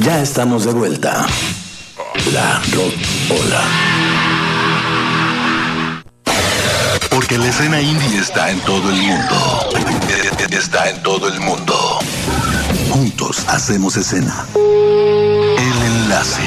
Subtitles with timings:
[0.00, 1.26] Ya estamos de vuelta.
[2.32, 3.62] La Rocola.
[7.10, 9.68] Porque la escena indie está en todo el mundo.
[10.50, 11.98] Está en todo el mundo.
[12.90, 14.46] Juntos hacemos escena.
[14.54, 16.42] El enlace.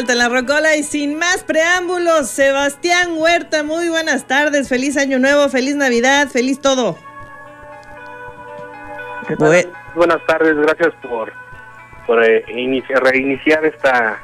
[0.00, 5.18] Vuelta en la Rocola y sin más preámbulos, Sebastián Huerta, muy buenas tardes, feliz año
[5.18, 6.96] nuevo, feliz Navidad, feliz todo.
[9.36, 11.30] Bue buenas tardes, gracias por,
[12.06, 14.18] por eh, iniciar, reiniciar esta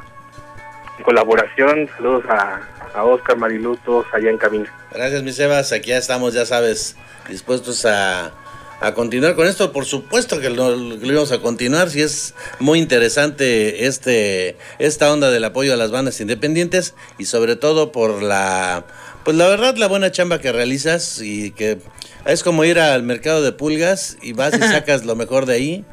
[1.02, 1.90] colaboración.
[1.94, 2.62] Saludos a,
[2.94, 4.72] a Oscar Marilutos allá en cabina.
[4.92, 5.72] Gracias, mi Sebas.
[5.72, 6.96] Aquí ya estamos, ya sabes,
[7.28, 8.32] dispuestos a,
[8.80, 9.72] a continuar con esto.
[9.72, 11.90] Por supuesto que lo, lo íbamos a continuar.
[11.90, 17.56] Si es muy interesante este esta onda del apoyo a las bandas independientes y sobre
[17.56, 18.84] todo por la,
[19.24, 21.78] pues la verdad, la buena chamba que realizas y que
[22.26, 25.84] es como ir al mercado de pulgas y vas y sacas lo mejor de ahí.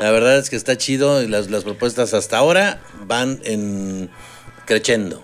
[0.00, 4.10] La verdad es que está chido y las, las propuestas hasta ahora van en
[4.66, 5.22] creciendo.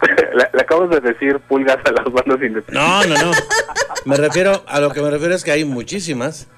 [0.54, 2.72] Le acabas de decir pulgas a las bandas independientes.
[2.72, 3.32] No, no, no.
[4.04, 6.48] Me refiero, a lo que me refiero es que hay muchísimas.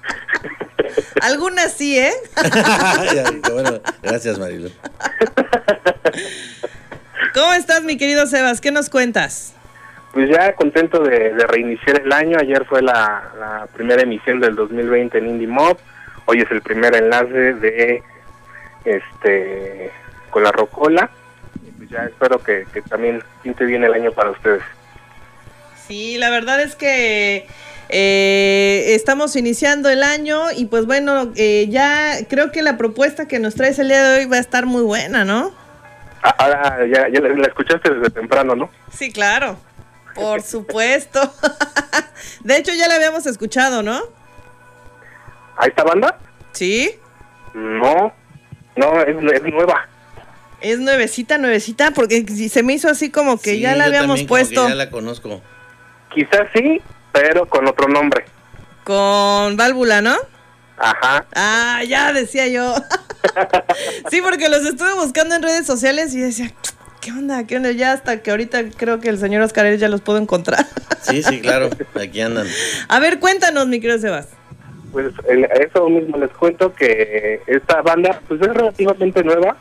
[1.21, 2.13] Algunas sí, ¿eh?
[3.53, 4.69] Bueno, gracias, Marilu.
[7.33, 8.61] ¿Cómo estás, mi querido Sebas?
[8.61, 9.53] ¿Qué nos cuentas?
[10.13, 12.37] Pues ya contento de, de reiniciar el año.
[12.39, 15.77] Ayer fue la, la, primera emisión del 2020 en Indie Mob.
[16.25, 18.03] Hoy es el primer enlace de
[18.85, 19.91] este
[20.29, 21.09] con la Rocola.
[21.65, 24.61] Y pues ya espero que, que también pinte bien el año para ustedes.
[25.87, 27.47] Sí, la verdad es que
[27.89, 33.39] eh, estamos iniciando el año y pues bueno, eh, ya creo que la propuesta que
[33.39, 35.53] nos traes el día de hoy va a estar muy buena, ¿no?
[36.21, 38.69] Ah, Ahora ya, ya la, la escuchaste desde temprano, ¿no?
[38.91, 39.57] Sí, claro.
[40.15, 41.19] Por supuesto.
[42.43, 43.99] de hecho, ya la habíamos escuchado, ¿no?
[45.57, 46.17] ¿A esta banda?
[46.53, 46.91] Sí.
[47.53, 48.13] No,
[48.75, 49.87] no, es, es nueva.
[50.61, 53.89] Es nuevecita, nuevecita, porque si se me hizo así como que Sí, ya la yo
[53.89, 55.41] habíamos también como que puesto Ya la conozco.
[56.13, 56.81] Quizás sí,
[57.11, 58.25] pero con otro nombre.
[58.83, 60.15] con válvula, ¿no?
[60.77, 61.25] Ajá.
[61.35, 62.75] Ah, ya decía yo.
[64.09, 66.51] sí, porque los estuve buscando en redes sociales y decía,
[66.99, 67.45] ¿qué onda?
[67.45, 67.71] ¿Qué onda?
[67.71, 70.65] Ya hasta que ahorita creo que el señor Oscar ya los puedo encontrar.
[71.03, 71.69] Sí, sí, claro.
[72.01, 72.47] Aquí andan.
[72.87, 74.29] A ver, cuéntanos, mi querido Sebas.
[74.93, 79.57] Pues el- eso mismo les cuento que esta banda pues es relativamente nueva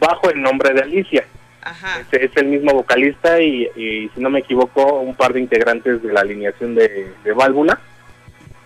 [0.00, 1.26] bajo el nombre de Alicia.
[1.66, 2.00] Ajá.
[2.12, 6.02] Es, es el mismo vocalista y, y, si no me equivoco un par de integrantes
[6.02, 7.78] de la alineación de, de Válvula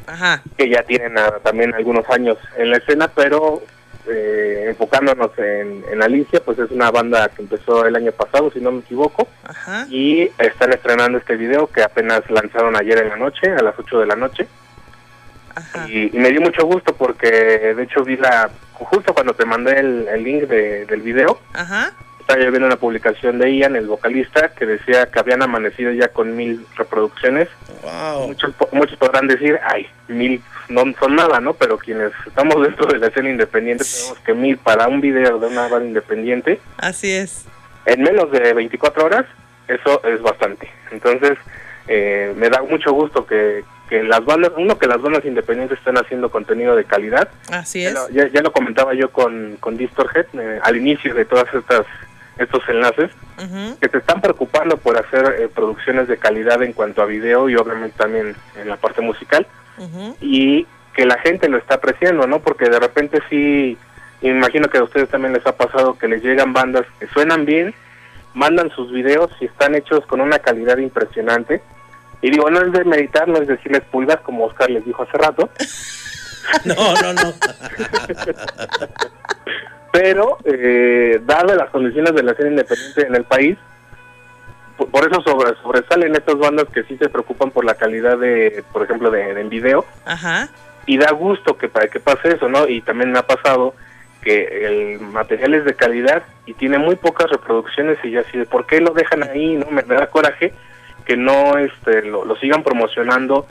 [0.07, 0.43] Ajá.
[0.57, 3.63] que ya tienen también algunos años en la escena, pero
[4.09, 8.61] eh, enfocándonos en, en Alicia, pues es una banda que empezó el año pasado, si
[8.61, 9.87] no me equivoco, Ajá.
[9.89, 14.01] y están estrenando este video que apenas lanzaron ayer en la noche, a las 8
[14.01, 14.47] de la noche.
[15.55, 15.87] Ajá.
[15.89, 17.29] Y, y me dio mucho gusto porque
[17.75, 21.93] de hecho vi la, justo cuando te mandé el, el link de- del video, Ajá.
[22.39, 26.37] Yo viendo una publicación de Ian, el vocalista, que decía que habían amanecido ya con
[26.37, 27.49] mil reproducciones.
[27.83, 28.29] Wow.
[28.29, 31.55] Muchos, muchos podrán decir, ay, mil no son nada, ¿no?
[31.55, 35.47] Pero quienes estamos dentro de la escena independiente sabemos que mil para un video de
[35.49, 37.47] una banda independiente, Así es.
[37.87, 39.27] en menos de 24 horas,
[39.69, 40.71] eso es bastante.
[40.91, 41.39] Entonces,
[41.89, 45.97] eh, me da mucho gusto que, que las bandas, uno, que las bandas independientes estén
[45.97, 47.29] haciendo contenido de calidad.
[47.51, 47.95] Así Ya es.
[47.95, 51.87] lo, ya, ya lo comentaba yo con, con Distorhead eh, al inicio de todas estas
[52.41, 53.11] estos enlaces,
[53.81, 57.57] que se están preocupando por hacer eh, producciones de calidad en cuanto a video y
[57.57, 59.47] obviamente también en la parte musical
[60.21, 62.41] y que la gente lo está apreciando, ¿no?
[62.41, 63.79] Porque de repente sí,
[64.21, 67.75] imagino que a ustedes también les ha pasado que les llegan bandas que suenan bien,
[68.35, 71.63] mandan sus videos y están hechos con una calidad impresionante.
[72.21, 75.17] Y digo, no es de meditar, no es decirles pulgas, como Oscar les dijo hace
[75.17, 75.49] rato,
[76.65, 77.33] No, no, no.
[79.93, 83.59] pero eh, dadas las condiciones de la escena independiente en el país,
[84.77, 88.83] por, eso sobre, sobresalen estas bandas que sí se preocupan por la calidad de, por
[88.83, 90.49] ejemplo, de, de en video, Ajá.
[90.87, 92.67] y da gusto que para que pase eso, ¿no?
[92.67, 93.75] Y también me ha pasado
[94.23, 98.47] que el material es de calidad y tiene muy pocas reproducciones y ya así de
[98.47, 99.67] por qué lo dejan ahí, ¿no?
[99.71, 100.53] Me, me da coraje
[101.05, 103.47] que no este lo, lo sigan promocionando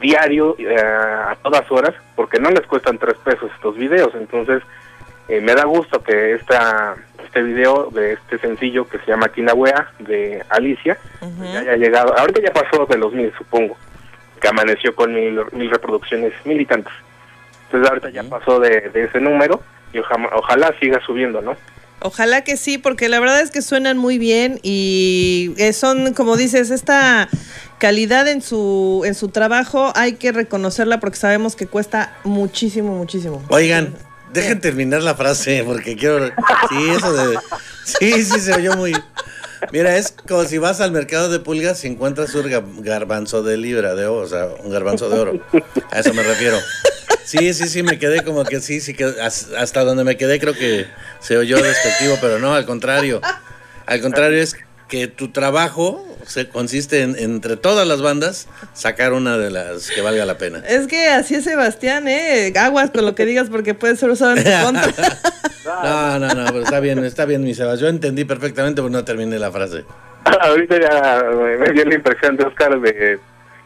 [0.00, 4.62] diario eh, a todas horas porque no les cuestan tres pesos estos videos, entonces
[5.28, 9.90] eh, me da gusto que esta este video de este sencillo que se llama Kilauea
[9.98, 10.96] de Alicia
[11.40, 13.76] ya haya llegado, ahorita ya pasó de los mil supongo,
[14.40, 16.92] que amaneció con mil, mil reproducciones, mil y tantas.
[17.66, 19.60] Entonces ahorita ya pasó de, de ese número
[19.92, 21.56] y ojalá, ojalá siga subiendo, ¿no?
[22.06, 26.36] Ojalá que sí, porque la verdad es que suenan muy bien y eh, son, como
[26.36, 27.30] dices, esta
[27.78, 33.42] calidad en su, en su trabajo hay que reconocerla porque sabemos que cuesta muchísimo, muchísimo.
[33.48, 33.94] Oigan,
[34.34, 36.26] dejen terminar la frase porque quiero...
[36.68, 37.38] Sí, eso de...
[37.84, 38.92] Sí, sí, se oyó muy...
[39.72, 43.94] Mira, es como si vas al mercado de pulgas y encuentras un garbanzo de libra
[43.94, 45.40] de oro, o sea, un garbanzo de oro.
[45.90, 46.58] A eso me refiero.
[47.24, 50.52] Sí, sí, sí, me quedé como que sí, sí, que hasta donde me quedé creo
[50.52, 50.86] que
[51.20, 53.22] se oyó despectivo, pero no, al contrario.
[53.86, 54.56] Al contrario, es
[54.94, 60.00] que tu trabajo se consiste en, entre todas las bandas, sacar una de las que
[60.02, 60.62] valga la pena.
[60.68, 62.52] Es que así es Sebastián, ¿eh?
[62.56, 64.92] Aguas con lo que digas porque puede ser usado en tu contra.
[65.82, 67.80] no, no, no, pero está bien, está bien, mi Sebastián.
[67.80, 69.84] Yo entendí perfectamente, pero no terminé la frase.
[70.40, 71.24] Ahorita ya
[71.58, 73.18] me dio la impresión de Oscar de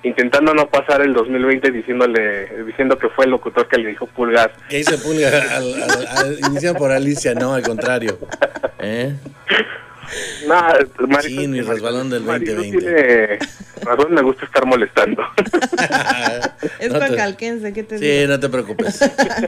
[0.04, 4.48] intentando no pasar el 2020 diciéndole diciendo que fue el locutor que le dijo Pulgas.
[4.70, 5.34] Que hice Pulgas?
[5.52, 8.18] Al, por Alicia, no, al contrario.
[8.78, 9.12] ¿Eh?
[10.46, 10.54] No,
[11.06, 12.78] Marisol, sí, mi resbalón del 2020.
[12.78, 13.38] Tiene
[13.82, 15.22] razón, me gusta estar molestando.
[16.78, 18.28] es no pacalquense, ¿qué te Sí, digo?
[18.28, 19.00] no te preocupes.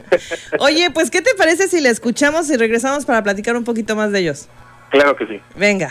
[0.59, 4.13] Oye, pues, ¿qué te parece si le escuchamos y regresamos para platicar un poquito más
[4.13, 4.49] de ellos?
[4.91, 5.41] Claro que sí.
[5.57, 5.91] Venga.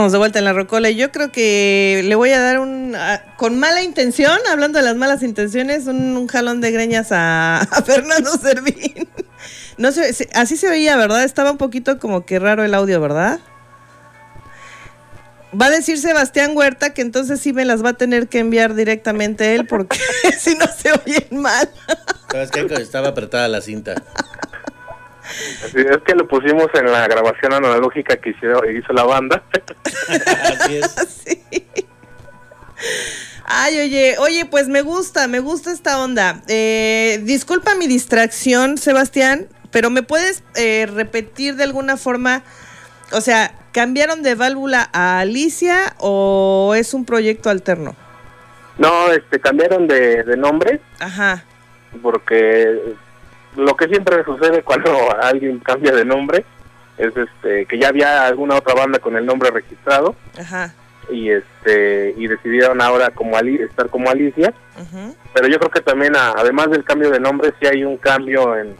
[0.00, 2.96] estamos de vuelta en la Rocola y yo creo que le voy a dar un,
[3.36, 9.06] con mala intención, hablando de las malas intenciones, un, jalón de greñas a, Fernando Servín.
[9.76, 11.22] No sé, se- así se veía, ¿verdad?
[11.22, 13.40] Estaba un poquito como que raro el audio, ¿verdad?
[15.60, 18.74] Va a decir Sebastián Huerta que entonces sí me las va a tener que enviar
[18.74, 19.98] directamente él porque
[20.38, 21.68] si no se oyen mal.
[22.32, 22.66] ¿Sabes qué?
[22.80, 24.02] Estaba apretada la cinta.
[25.64, 29.42] Así es que lo pusimos en la grabación analógica que hizo, hizo la banda.
[30.08, 30.94] Así es.
[31.24, 31.42] Sí.
[33.44, 36.40] Ay, oye, oye, pues me gusta, me gusta esta onda.
[36.48, 42.42] Eh, disculpa mi distracción, Sebastián, pero ¿me puedes eh, repetir de alguna forma?
[43.12, 47.96] O sea, ¿cambiaron de válvula a Alicia o es un proyecto alterno?
[48.78, 51.44] No, este, cambiaron de, de nombre Ajá,
[52.02, 52.94] porque
[53.56, 54.90] lo que siempre sucede cuando
[55.22, 56.44] alguien cambia de nombre
[56.98, 60.72] es este que ya había alguna otra banda con el nombre registrado ajá.
[61.10, 64.52] y este y decidieron ahora como Ali, estar como Alicia
[65.34, 68.56] pero yo creo que también a- además del cambio de nombre sí hay un cambio
[68.56, 68.76] en,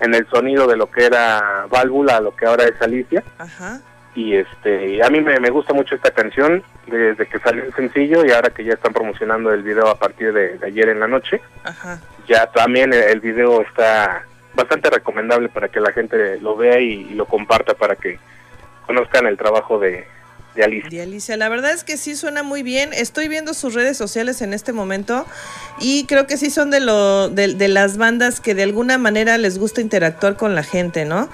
[0.00, 3.80] en el sonido de lo que era Válvula a lo que ahora es Alicia Ajá.
[4.14, 8.24] Y este a mí me, me gusta mucho esta canción desde que salió el sencillo
[8.24, 11.08] y ahora que ya están promocionando el video a partir de, de ayer en la
[11.08, 12.00] noche Ajá.
[12.28, 17.08] ya también el, el video está bastante recomendable para que la gente lo vea y,
[17.10, 18.18] y lo comparta para que
[18.86, 20.06] conozcan el trabajo de,
[20.54, 22.92] de Alicia De Alicia, la verdad es que sí suena muy bien.
[22.92, 25.26] Estoy viendo sus redes sociales en este momento
[25.80, 29.38] y creo que sí son de, lo, de, de las bandas que de alguna manera
[29.38, 31.28] les gusta interactuar con la gente, ¿no?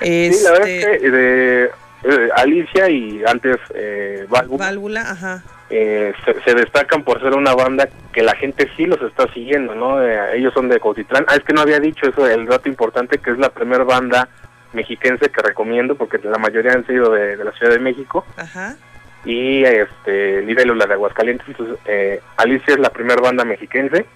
[0.00, 1.70] Sí, la verdad Este, es que de
[2.04, 5.42] eh, Alicia y antes eh, Válvula, Válvula, ajá.
[5.70, 9.74] eh, se, se destacan por ser una banda que la gente sí los está siguiendo,
[9.74, 10.02] ¿no?
[10.02, 11.24] Eh, ellos son de Cotitlán.
[11.28, 14.28] Ah, es que no había dicho eso, el dato importante, que es la primera banda
[14.72, 18.76] mexiquense que recomiendo, porque la mayoría han sido de, de la Ciudad de México, Ajá.
[19.24, 21.46] y este Libélula de Aguascalientes.
[21.48, 24.06] Entonces, eh, Alicia es la primera banda mexiquense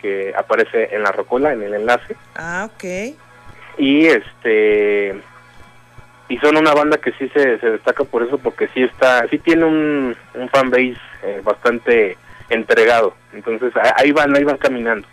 [0.00, 2.16] que aparece en la Rocola, en el enlace.
[2.34, 3.14] Ah, ok.
[3.78, 5.20] y este
[6.30, 9.38] y son una banda que sí se, se destaca por eso porque sí está sí
[9.38, 12.16] tiene un, un fanbase eh, bastante
[12.48, 15.06] entregado entonces ahí van ahí van caminando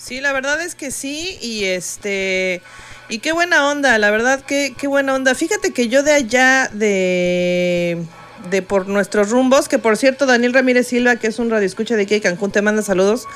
[0.00, 2.62] Sí, la verdad es que sí, y este,
[3.10, 5.34] y qué buena onda, la verdad que qué buena onda.
[5.34, 8.02] Fíjate que yo de allá de
[8.48, 12.02] de por nuestros rumbos, que por cierto Daniel Ramírez Silva, que es un radioescucha de
[12.04, 13.26] aquí de Cancún, te manda saludos,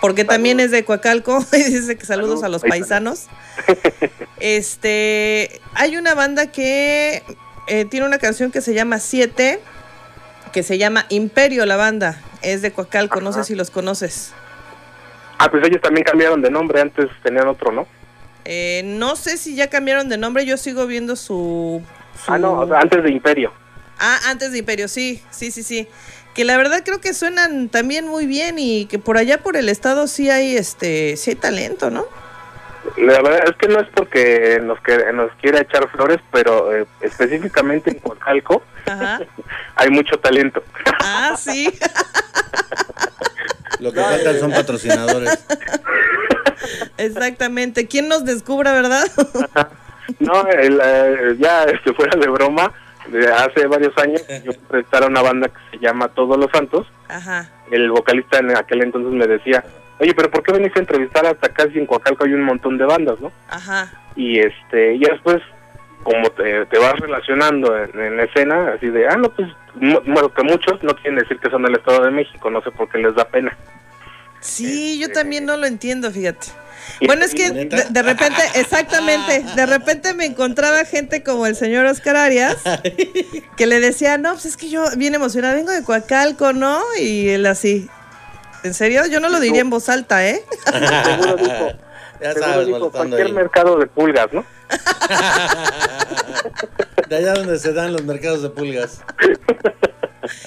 [0.00, 3.26] porque también es de Coacalco, y dice que saludos Saludos, a los paisanos.
[4.40, 7.22] Este, hay una banda que
[7.66, 9.60] eh, tiene una canción que se llama Siete,
[10.52, 14.32] que se llama Imperio la banda, es de Coacalco, no sé si los conoces.
[15.38, 17.86] ah pues ellos también cambiaron de nombre antes tenían otro no
[18.44, 21.82] Eh, no sé si ya cambiaron de nombre, yo sigo viendo su...
[22.24, 23.52] su- ah no o sea, antes de Imperio
[23.98, 25.88] Ah, antes de Imperio, sí, sí, sí, sí.
[26.34, 29.68] Que la verdad creo que suenan también muy bien y que por allá por el
[29.68, 32.06] estado sí hay, este, sí hay talento, ¿no?
[32.96, 36.86] la verdad es que no es porque nos que nos quiera echar flores pero eh,
[37.02, 38.62] específicamente en Coacalco
[39.74, 40.62] hay mucho talento
[41.00, 41.70] Ah, sí.
[43.80, 45.38] Lo que faltan son patrocinadores.
[46.96, 47.86] Exactamente.
[47.86, 49.06] ¿Quién nos descubra, verdad?
[50.20, 52.72] No, el, eh, ya este, fuera de broma,
[53.10, 56.86] de hace varios años yo prestar a una banda que se llama Todos los Santos.
[57.08, 57.50] Ajá.
[57.70, 59.64] El vocalista en aquel entonces me decía,
[59.98, 62.84] oye, pero ¿por qué veniste a entrevistar hasta casi en Coacalco hay un montón de
[62.84, 63.32] bandas, no?
[63.48, 63.90] Ajá.
[64.16, 65.42] Y este, ya después,
[66.02, 70.32] como te, te vas relacionando en, en la escena, así de, ah, no, pues, bueno,
[70.32, 72.98] que muchos no quieren decir que son del Estado de México, no sé por qué
[72.98, 73.56] les da pena.
[74.40, 76.48] Sí, yo Este- también no lo entiendo, fíjate.
[77.06, 82.16] Bueno, es que de, repente, exactamente, de repente me encontraba gente como el señor Oscar
[82.16, 82.56] Arias,
[83.56, 86.80] que le decía, no, pues es que yo bien emocionada, vengo de Coacalco, ¿no?
[86.98, 87.88] Y él así,
[88.64, 89.06] ¿en serio?
[89.06, 90.42] Yo no lo diría en voz alta, ¿eh?
[91.04, 91.68] Seguro dijo,
[92.20, 93.32] Ya seguro sabes, dijo, cualquier ahí.
[93.32, 94.44] mercado de pulgas, ¿no?
[97.08, 99.00] De allá donde se dan los mercados de pulgas.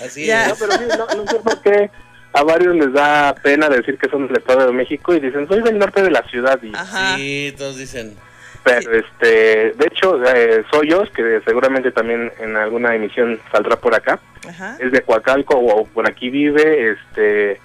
[0.05, 0.47] Así Ya.
[0.47, 0.59] No, es.
[0.59, 1.89] pero sí, no, no sé por qué
[2.33, 5.61] a varios les da pena decir que son del Estado de México y dicen, soy
[5.61, 6.59] del norte de la ciudad.
[6.63, 7.15] Y, Ajá.
[7.17, 8.15] Sí, todos dicen.
[8.63, 14.19] pero, este, de hecho, eh, Soyos, que seguramente también en alguna emisión saldrá por acá,
[14.47, 14.77] Ajá.
[14.79, 17.59] es de Coacalco o por aquí vive, este,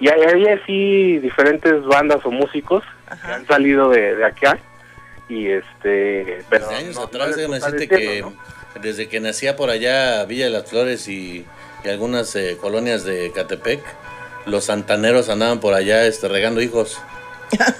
[0.00, 2.82] y hay, hay así diferentes bandas o músicos
[3.26, 4.58] que han salido de, de acá
[5.28, 8.34] y este, pero Desde años no- no atrás, gusta decirte que ¿no?
[8.80, 11.44] desde que nacía por allá Villa de las Flores y,
[11.84, 13.80] y algunas eh, colonias de Catepec,
[14.46, 17.00] los santaneros andaban por allá este, regando hijos.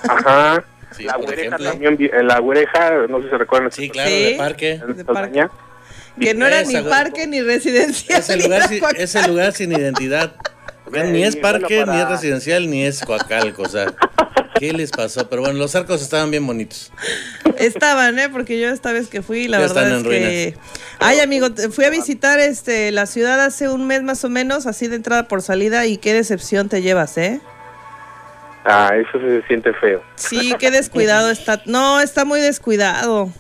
[0.08, 0.64] Ajá.
[0.96, 1.70] Sí, la por güereja ejemplo.
[1.70, 3.72] también, eh, la güereja, no sé si se recuerdan.
[3.72, 4.24] Sí, claro, Sí.
[4.24, 4.80] de parque.
[4.86, 5.50] de Tosaña.
[6.20, 8.18] Que no era ni parque ni residencial.
[8.20, 10.34] Ese lugar, sin, lugar sin identidad.
[10.90, 13.62] Ni es parque, bueno, ni es residencial, ni es Coacalco.
[13.62, 13.86] O sea,
[14.62, 15.28] ¿qué les pasó?
[15.28, 16.92] Pero bueno, los arcos estaban bien bonitos.
[17.58, 18.28] Estaban, ¿eh?
[18.28, 20.54] Porque yo esta vez que fui, la Ya verdad están es en que...
[21.00, 24.66] Ay, amigo, te- fui a visitar este la ciudad hace un mes más o menos,
[24.68, 27.40] así de entrada por salida, y qué decepción te llevas, ¿eh?
[28.64, 30.00] Ah, eso se siente feo.
[30.14, 31.60] Sí, qué descuidado está.
[31.66, 33.32] No, está muy descuidado.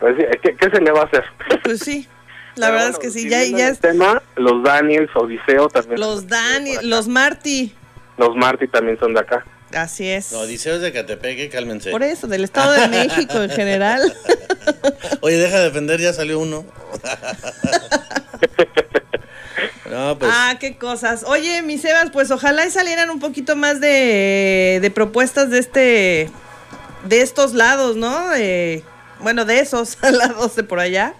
[0.00, 1.24] Pues, sí, ¿qué, qué se le va a hacer?
[1.62, 2.08] Pues sí,
[2.56, 5.68] la Pero verdad bueno, es que sí, ya, ya el es- tema, los Daniels, Odiseo
[5.68, 6.00] también.
[6.00, 6.86] los son de Dani, por acá.
[6.86, 7.74] los Marty,
[8.16, 9.44] Los Marty también son de acá.
[9.74, 10.32] Así es.
[10.32, 11.90] No, Odiseo es de Catepeque, cálmense.
[11.90, 14.14] Por eso, del Estado de México en general.
[15.20, 16.64] Oye, deja de defender, ya salió uno.
[19.90, 20.30] no, pues.
[20.34, 21.24] Ah, qué cosas.
[21.26, 26.30] Oye, mis Sebas, pues ojalá y salieran un poquito más de, de propuestas de este,
[27.04, 28.28] de estos lados, ¿no?
[28.30, 28.82] De-
[29.20, 31.14] bueno, de esos lados de por allá.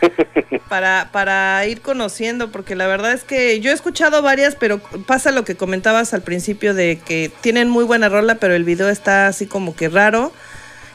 [0.68, 5.30] Para, para ir conociendo, porque la verdad es que yo he escuchado varias, pero pasa
[5.30, 9.28] lo que comentabas al principio de que tienen muy buena rola, pero el video está
[9.28, 10.32] así como que raro.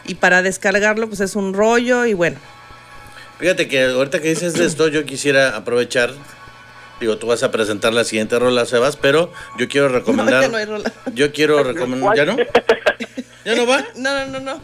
[0.05, 2.38] Y para descargarlo, pues es un rollo y bueno.
[3.39, 6.12] Fíjate que ahorita que dices de esto, yo quisiera aprovechar.
[7.00, 10.41] Digo, tú vas a presentar la siguiente rola, Sebas, pero yo quiero No, recomendar.
[10.43, 10.91] ya no hay rola.
[11.13, 12.15] Yo quiero recomendar.
[12.15, 12.38] ¿Ya no?
[13.46, 13.84] ¿Ya no va?
[13.96, 14.62] No, no, no, no.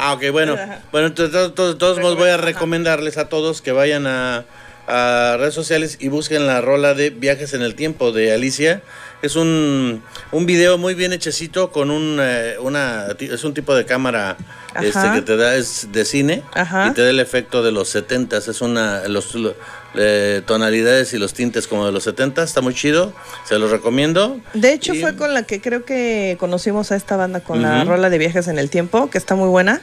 [0.00, 0.54] Ah, ok, bueno.
[0.54, 0.80] Ajá.
[0.92, 4.44] Bueno, entonces, todos, todos modos voy a recomendarles a todos que vayan a,
[4.86, 8.82] a redes sociales y busquen la rola de Viajes en el Tiempo de Alicia.
[9.20, 10.00] Es un,
[10.30, 14.36] un video muy bien hechecito con un, eh, una, es un tipo de cámara
[14.80, 16.86] este, que te da, es de cine Ajá.
[16.86, 19.56] y te da el efecto de los 70 Es una, los, lo-
[19.98, 23.12] eh, tonalidades y los tintes como de los 70 Está muy chido,
[23.44, 24.38] se los recomiendo.
[24.54, 27.84] De hecho, Y- fue con la que creo que conocimos a esta banda con la
[27.84, 29.80] rola de viajes en el tiempo, que está muy buena.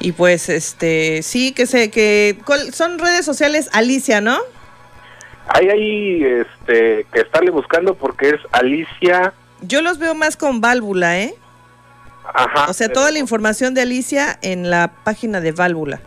[0.00, 4.38] Y pues, este, sí, que sé, que ¿cuál- son redes sociales Alicia, ¿no?
[5.48, 9.32] Hay ahí este, que estarle buscando porque es Alicia.
[9.60, 11.34] Yo los veo más con válvula, ¿eh?
[12.34, 12.66] Ajá.
[12.68, 16.00] O sea, toda la información de Alicia en la página de válvula.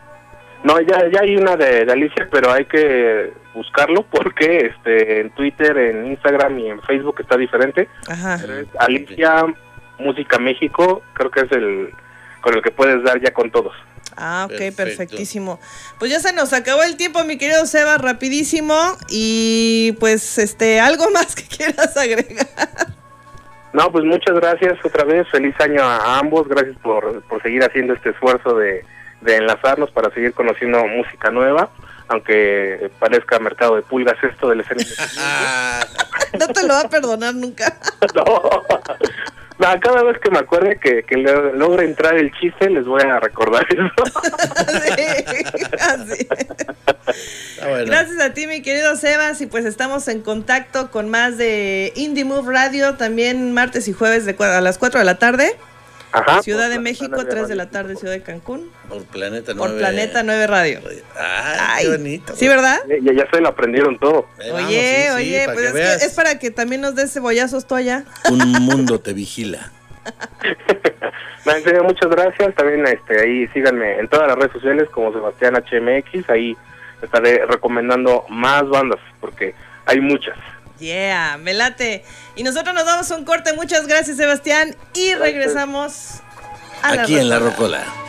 [0.66, 5.30] No, ya, ya hay una de, de Alicia, pero hay que buscarlo porque este, en
[5.30, 7.88] Twitter, en Instagram y en Facebook está diferente.
[8.10, 8.40] Ajá.
[8.42, 9.46] Pero es Alicia
[10.00, 11.94] Música México, creo que es el
[12.42, 13.74] con el que puedes dar ya con todos.
[14.18, 14.84] Ah, ok, Perfecto.
[14.84, 15.60] perfectísimo.
[16.00, 18.76] Pues ya se nos acabó el tiempo, mi querido Seba, rapidísimo.
[19.08, 22.48] Y pues, este, algo más que quieras agregar.
[23.72, 27.94] No, pues muchas gracias otra vez, feliz año a ambos, gracias por, por seguir haciendo
[27.94, 28.84] este esfuerzo de,
[29.26, 31.70] de enlazarnos para seguir conociendo música nueva,
[32.08, 34.94] aunque parezca mercado de pulgas esto del escenario.
[36.40, 37.78] No te lo va a perdonar nunca.
[38.16, 38.26] no.
[39.58, 43.02] No, cada vez que me acuerde que, que le- logre entrar el chiste, les voy
[43.04, 43.84] a recordar eso.
[44.86, 46.28] Sí, así.
[46.28, 47.86] está bueno.
[47.86, 52.26] Gracias a ti, mi querido Sebas, y pues estamos en contacto con más de Indie
[52.26, 55.56] Move Radio, también martes y jueves de a las 4 de la tarde,
[56.16, 59.72] Ajá, Ciudad de México, Nueve 3 de la tarde, Ciudad de Cancún, Por Planeta 9.
[59.72, 60.82] por Planeta 9 Radio.
[60.88, 62.36] Ay, Ay, qué bonito.
[62.36, 62.80] ¿Sí, verdad?
[63.02, 64.28] Ya, ya se lo aprendieron todo.
[64.40, 67.12] Eh, vamos, Oye, sí, oye, pues que es, que es para que también nos des
[67.14, 68.06] cebollazos tú allá.
[68.30, 69.72] Un mundo te vigila.
[71.46, 72.56] No, en serio, muchas gracias.
[72.56, 76.28] También este, ahí síganme en todas las redes sociales como Sebastián HMX.
[76.32, 76.58] Ahí
[77.04, 79.54] estaré recomendando más bandas porque
[79.86, 80.36] hay muchas.
[80.80, 82.04] Yeah, me late.
[82.36, 83.54] Y nosotros nos damos un corte.
[83.54, 84.76] Muchas gracias, Sebastián.
[84.94, 86.22] Y regresamos
[86.82, 87.84] a Aquí en La Rocola.
[87.84, 88.06] Rocola.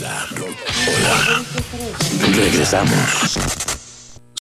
[0.00, 1.44] La Rocola.
[2.34, 3.71] Regresamos.